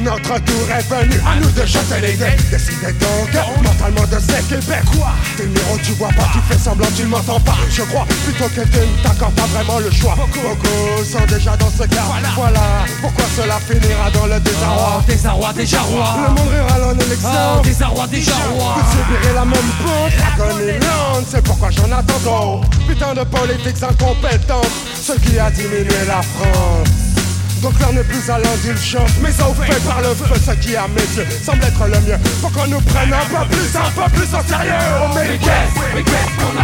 Notre 0.00 0.38
tour 0.44 0.70
est 0.70 0.88
venu 0.88 1.20
à 1.26 1.40
nous 1.40 1.50
de 1.50 1.66
jeter 1.66 2.00
les 2.00 2.12
dés. 2.16 2.36
Décidez 2.50 2.92
donc 2.92 3.62
mentalement 3.62 4.06
de 4.06 4.20
s'équiper 4.20 4.80
Quoi? 4.92 5.10
T'es 5.36 5.44
numéro 5.44 5.76
tu 5.82 5.92
vois 5.92 6.08
pas, 6.08 6.28
tu 6.32 6.38
fais 6.48 6.58
semblant 6.58 6.86
tu 6.96 7.02
ne 7.02 7.08
m'entends 7.08 7.40
pas. 7.40 7.56
Je 7.70 7.82
crois 7.82 8.06
plutôt 8.24 8.48
que 8.48 8.60
tu 8.60 8.78
ne 8.78 9.02
t'accordes 9.02 9.34
pas 9.34 9.46
vraiment 9.46 9.80
le 9.80 9.90
choix. 9.90 10.14
Beaucoup. 10.16 11.04
Sont 11.04 11.26
déjà 11.26 11.56
dans 11.56 11.70
ce 11.70 11.84
cas. 11.88 12.04
Voilà. 12.36 12.60
Pourquoi 13.00 13.24
cela 13.36 13.58
finira 13.58 14.10
dans 14.10 14.26
le 14.26 14.38
désarroi. 14.40 14.98
Oh, 14.98 15.02
désarroi 15.06 15.52
déjà 15.52 15.80
roi. 15.80 16.16
Le 16.28 16.34
monde 16.34 16.48
rira 16.52 16.88
en 16.88 16.94
élection. 16.94 17.28
Oh, 17.58 17.60
désarroi 17.64 18.06
déjà 18.06 18.32
roi. 18.52 18.76
Vous 18.76 18.92
subirez 18.92 19.34
la 19.34 19.44
même 19.44 19.58
faute, 19.82 20.12
l'agonie 20.18 20.78
lente, 20.78 21.26
c'est 21.28 21.42
pourquoi 21.42 21.70
j'en 21.70 21.90
attends 21.90 22.20
trop. 22.24 22.60
Putain 22.86 23.14
de 23.14 23.24
politiques 23.24 23.82
incompétentes, 23.82 24.66
ce 24.94 25.12
qui 25.12 25.38
a 25.38 25.50
diminué 25.50 26.04
la 26.06 26.22
France. 26.22 27.07
Donc 27.62 27.78
l'heure 27.80 27.92
n'est 27.92 28.04
plus 28.04 28.30
à 28.30 28.38
l'indulgence, 28.38 29.10
mais 29.20 29.32
fait 29.32 29.80
par 29.86 30.00
le 30.00 30.14
feu, 30.14 30.34
ce 30.46 30.52
qui 30.62 30.76
à 30.76 30.86
mes 30.88 31.00
yeux 31.16 31.26
semble 31.44 31.64
être 31.64 31.84
le 31.86 32.00
mieux. 32.06 32.18
Faut 32.40 32.48
qu'on 32.48 32.66
nous 32.68 32.80
prenne 32.80 33.12
un 33.12 33.24
peu 33.26 33.44
plus, 33.50 33.74
un 33.74 33.90
peu 33.90 34.08
plus 34.14 34.30
au 34.30 34.42
sérieux. 34.46 34.72
Mais 35.14 35.38
qu'est-ce 35.38 35.94
Mais 35.94 36.02
qu'est-ce 36.04 36.34
qu'on 36.38 36.54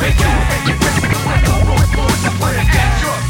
Mais 0.01 0.13
qu'est-ce 0.13 0.71
qu'on 0.73 0.97
attend 0.97 1.21
pour 1.67 1.77
foutre 1.87 2.17
le 2.17 2.31
premier 2.39 2.65
cash 2.65 3.03
Mais 3.23 3.26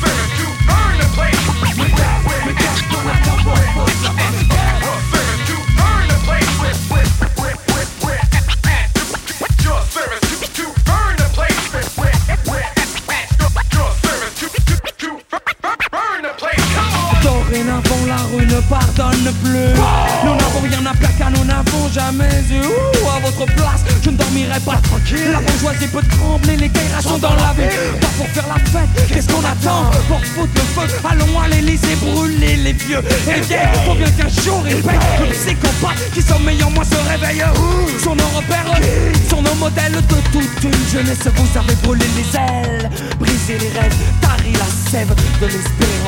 Ouh, 22.06 23.08
À 23.08 23.18
votre 23.18 23.46
place, 23.54 23.82
je 24.04 24.10
ne 24.10 24.16
dormirai 24.16 24.60
pas 24.60 24.76
tranquille. 24.76 25.32
La 25.32 25.40
bourgeoisie 25.40 25.88
peut 25.88 26.02
trembler, 26.16 26.56
les 26.56 26.68
guerres 26.68 27.02
sont 27.02 27.18
dans 27.18 27.34
la 27.34 27.52
vie. 27.54 27.66
Pas 28.00 28.06
pour 28.16 28.28
faire 28.28 28.46
la 28.46 28.64
fête, 28.64 29.08
qu'est-ce 29.08 29.26
qu'on 29.26 29.40
attend? 29.40 29.90
Pour 30.06 30.24
foutre 30.24 30.52
le 30.54 30.60
feu, 30.60 30.96
allons 31.10 31.40
à 31.40 31.48
l'Elysée 31.48 31.96
brûler 31.96 32.56
les 32.56 32.72
vieux. 32.74 33.02
Et 33.26 33.40
vieilles, 33.40 33.58
faut 33.84 33.94
bien 33.94 34.10
qu'un 34.12 34.28
jour 34.28 34.62
ils 34.68 34.82
payent 34.82 34.98
Le 35.18 35.32
psychopathe 35.32 36.10
qui 36.14 36.22
sommeille 36.22 36.62
en 36.62 36.70
moi 36.70 36.84
se 36.84 37.10
réveille 37.10 37.42
Sont 38.02 38.14
nos 38.14 38.28
repères, 38.36 38.78
sont 39.28 39.42
nos 39.42 39.54
modèles 39.56 39.94
de 39.94 40.14
toute 40.32 40.62
une 40.64 40.88
jeunesse 40.92 41.26
Vous 41.34 41.58
avez 41.58 41.74
brûlé 41.82 42.04
les 42.16 42.38
ailes, 42.38 42.90
brisé 43.18 43.58
les 43.58 43.80
rêves 43.80 43.96
Tari 44.20 44.52
la 44.52 44.90
sève 44.90 45.08
de 45.40 45.46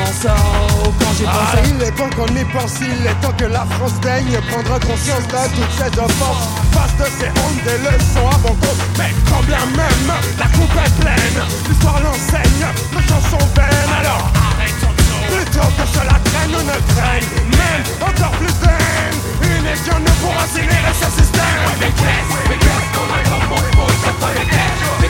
Oh, 0.00 0.92
quand 1.00 1.12
j'ai 1.18 1.24
Ah, 1.26 1.56
pensé 1.56 1.70
il 1.74 1.82
est 1.82 1.90
temps 1.90 2.10
qu'on 2.14 2.26
y 2.26 2.44
pense, 2.52 2.74
il 2.80 3.06
est 3.06 3.14
temps 3.20 3.32
que 3.36 3.44
la 3.46 3.64
France 3.66 3.94
daigne 4.00 4.38
prendre 4.50 4.78
conscience 4.86 5.26
de 5.26 5.56
toutes 5.56 5.74
ces 5.74 5.98
offenses. 5.98 6.48
Face 6.72 6.94
de 6.98 7.04
ces 7.18 7.30
hontes, 7.42 7.62
des 7.64 7.78
leçons 7.82 8.28
à 8.30 8.38
bon 8.38 8.54
compte, 8.54 8.78
mais 8.98 9.10
quand 9.28 9.42
bien 9.42 9.58
même 9.76 10.12
la 10.38 10.46
coupe 10.56 10.70
est 10.86 10.94
pleine, 11.02 11.42
l'histoire 11.68 12.00
l'enseigne, 12.00 12.66
nos 12.94 13.00
chansons 13.02 13.44
vaines. 13.56 13.92
Alors 14.00 14.30
arrêtons 14.38 14.94
Plutôt 15.34 15.66
que 15.76 15.84
cela 15.92 16.14
traîne 16.30 16.54
ou 16.54 16.62
ne 16.62 16.78
traîne, 16.94 17.26
même 17.58 17.84
encore 18.08 18.32
plus 18.38 18.54
de 18.54 18.70
haine. 18.70 19.18
Une 19.42 19.64
légion 19.64 19.98
ne 19.98 20.12
pourra 20.22 20.44
incinérer 20.44 20.94
ce 20.94 21.10
système. 21.10 21.62
Mais 21.80 21.90
qu'est-ce, 21.90 22.48
mais 22.48 22.56
qu'est-ce 22.58 22.88
qu'on 22.94 23.08
attend 23.18 23.42
pour 23.50 23.62
pour 23.74 23.90
ce 23.90 24.10
premier 24.22 24.46
cash 24.46 24.78
Mais 25.00 25.08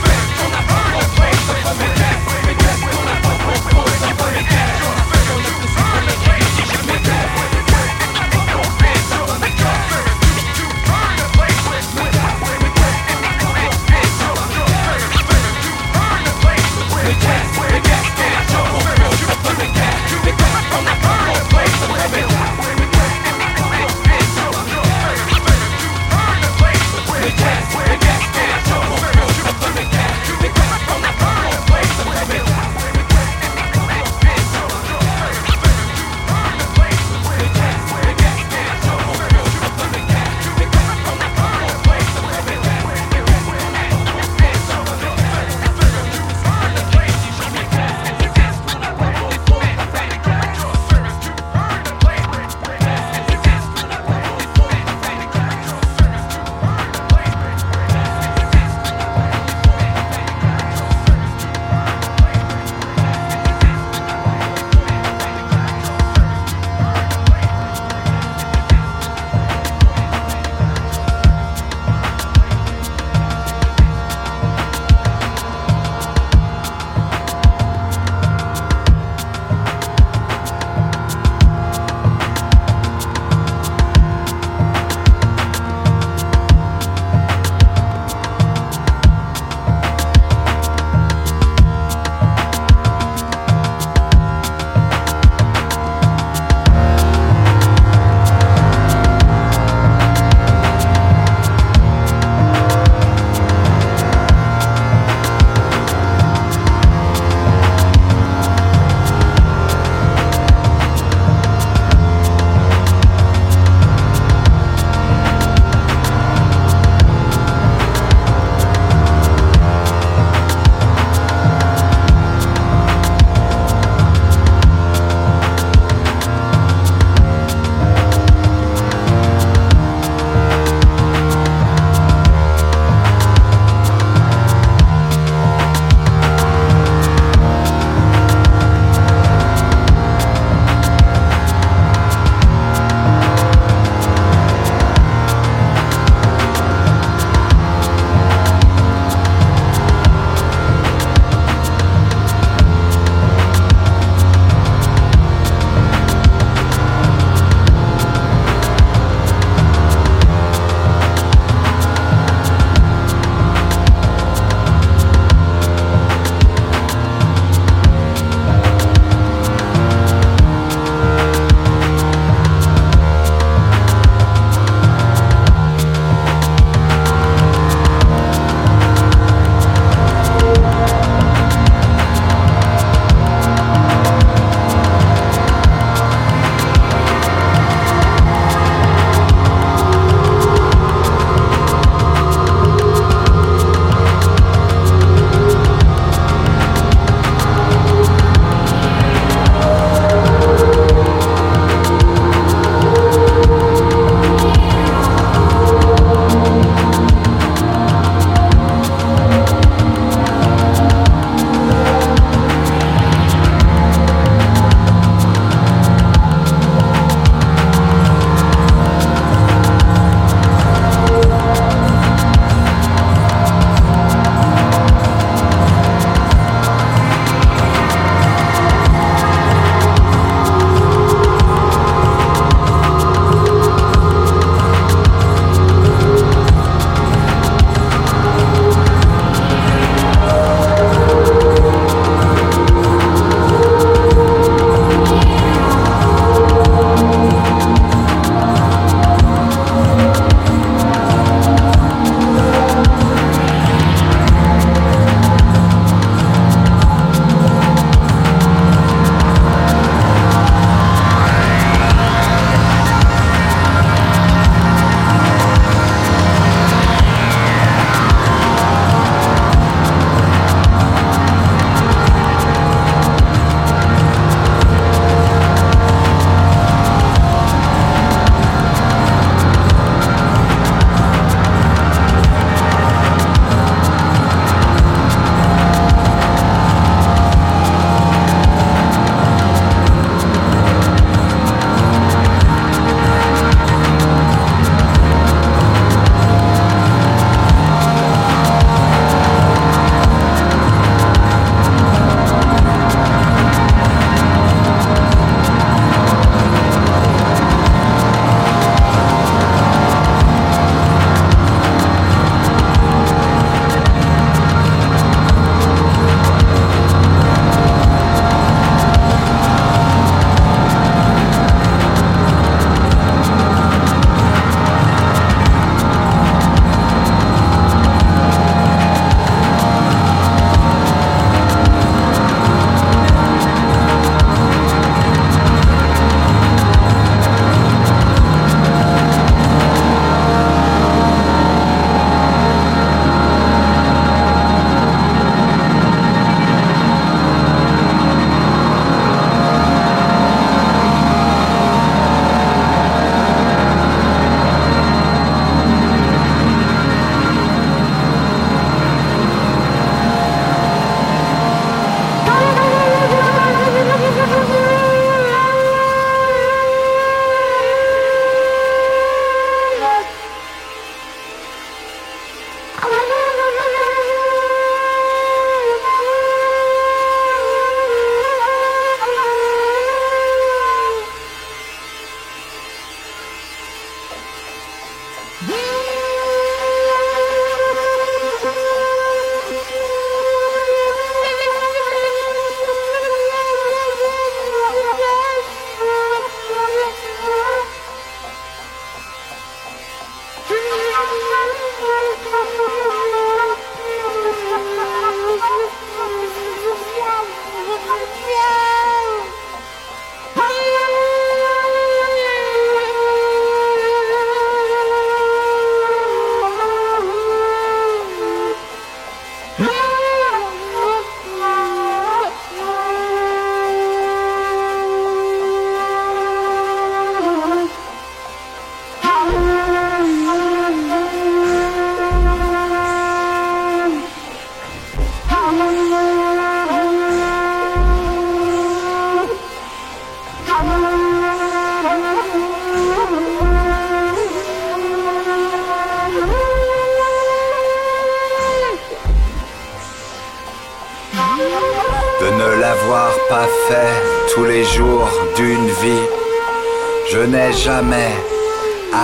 jamais 457.68 458.14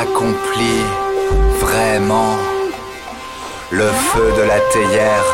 accompli 0.02 0.76
vraiment 1.60 2.34
le 3.70 3.88
feu 4.08 4.28
de 4.38 4.44
la 4.52 4.60
théière. 4.74 5.28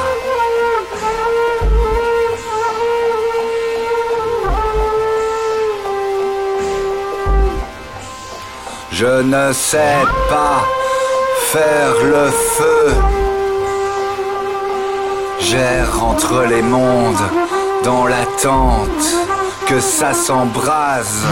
Je 8.90 9.12
ne 9.34 9.52
sais 9.52 10.02
pas 10.28 10.58
faire 11.52 11.94
le 12.14 12.26
feu. 12.56 12.86
J'erre 15.38 16.02
entre 16.02 16.42
les 16.52 16.62
mondes 16.62 17.26
dans 17.84 18.06
l'attente 18.06 19.06
que 19.68 19.78
ça 19.78 20.12
s'embrase. 20.14 21.26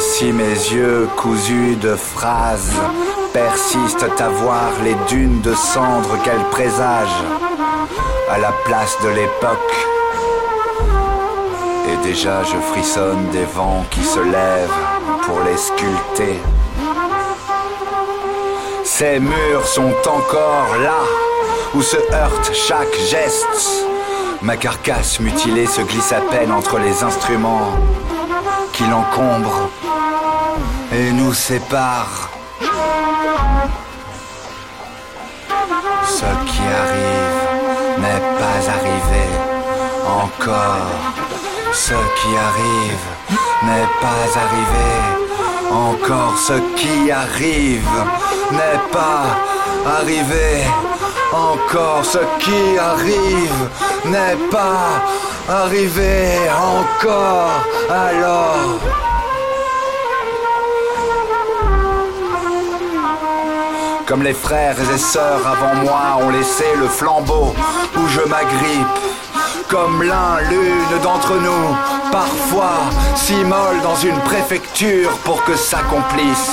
Si 0.00 0.32
mes 0.32 0.54
yeux 0.72 1.08
cousus 1.16 1.76
de 1.76 1.94
phrases 1.94 2.72
persistent 3.34 4.18
à 4.18 4.28
voir 4.30 4.70
les 4.82 4.96
dunes 5.08 5.40
de 5.42 5.54
cendres 5.54 6.16
qu'elles 6.24 6.48
présagent 6.50 7.24
à 8.30 8.38
la 8.38 8.50
place 8.64 8.96
de 9.02 9.08
l'époque, 9.08 9.86
et 11.86 11.96
déjà 12.08 12.42
je 12.44 12.56
frissonne 12.72 13.28
des 13.30 13.44
vents 13.44 13.84
qui 13.90 14.02
se 14.02 14.20
lèvent 14.20 14.80
pour 15.22 15.40
les 15.40 15.56
sculpter. 15.56 16.40
Ces 18.84 19.20
murs 19.20 19.66
sont 19.66 19.94
encore 20.06 20.76
là, 20.82 21.00
où 21.74 21.82
se 21.82 21.96
heurte 21.96 22.52
chaque 22.54 22.98
geste. 23.08 23.86
Ma 24.42 24.56
carcasse 24.56 25.20
mutilée 25.20 25.66
se 25.66 25.82
glisse 25.82 26.12
à 26.12 26.20
peine 26.20 26.52
entre 26.52 26.78
les 26.78 27.02
instruments 27.02 27.74
qui 28.72 28.84
l'encombrent 28.84 29.69
nous 31.30 31.34
séparent. 31.34 32.28
Ce 36.18 36.30
qui 36.48 36.64
arrive 36.82 37.42
n'est 38.02 38.24
pas 38.40 38.60
arrivé 38.76 39.24
encore. 40.22 40.92
Ce 41.72 41.98
qui 42.18 42.30
arrive 42.48 43.06
n'est 43.68 43.92
pas 44.04 44.22
arrivé 44.44 44.90
encore. 45.70 46.36
Ce 46.48 46.56
qui 46.78 47.12
arrive 47.12 47.96
n'est 48.58 48.82
pas 48.96 49.26
arrivé 49.98 50.50
encore. 51.32 52.04
Ce 52.04 52.22
qui 52.42 52.62
arrive 52.92 53.62
n'est 54.06 54.40
pas 54.50 54.84
arrivé 55.48 56.16
encore. 56.74 57.52
Alors. 57.88 59.09
Comme 64.10 64.24
les 64.24 64.34
frères 64.34 64.74
et 64.92 64.98
sœurs 64.98 65.46
avant 65.46 65.76
moi 65.84 66.18
ont 66.20 66.30
laissé 66.30 66.64
le 66.80 66.88
flambeau 66.88 67.54
où 67.96 68.08
je 68.08 68.20
m'agrippe. 68.22 68.98
Comme 69.68 70.02
l'un, 70.02 70.40
l'une 70.50 71.00
d'entre 71.00 71.36
nous, 71.36 71.76
parfois 72.10 72.90
s'immole 73.14 73.80
dans 73.84 73.94
une 73.94 74.18
préfecture 74.22 75.16
pour 75.18 75.44
que 75.44 75.54
s'accomplisse 75.54 76.50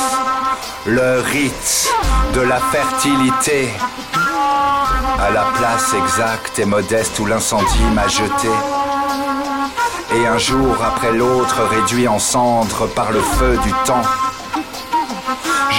le 0.86 1.20
rite 1.22 1.92
de 2.36 2.42
la 2.42 2.60
fertilité. 2.60 3.74
À 5.20 5.32
la 5.32 5.46
place 5.58 5.96
exacte 5.96 6.60
et 6.60 6.66
modeste 6.66 7.18
où 7.18 7.26
l'incendie 7.26 7.90
m'a 7.96 8.08
jeté. 8.08 8.52
Et 10.16 10.28
un 10.28 10.38
jour 10.38 10.78
après 10.86 11.12
l'autre 11.12 11.64
réduit 11.72 12.08
en 12.08 12.20
cendres 12.20 12.88
par 12.90 13.12
le 13.12 13.20
feu 13.20 13.58
du 13.64 13.72
temps. 13.84 14.04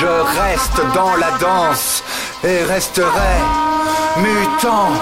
Je 0.00 0.06
reste 0.06 0.80
dans 0.94 1.16
la 1.16 1.32
danse 1.38 2.04
et 2.44 2.62
resterai 2.62 3.34
mutant. 4.18 4.92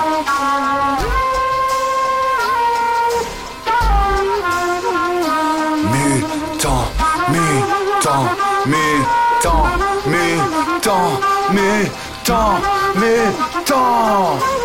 Mutant, 5.92 6.88
mutant, 7.28 8.24
mutant, 8.64 9.66
mutant, 10.06 11.20
mutant, 11.50 12.58
mutant. 12.94 14.55